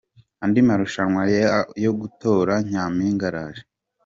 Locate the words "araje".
3.31-3.63